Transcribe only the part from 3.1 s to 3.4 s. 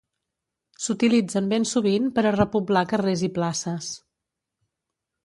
i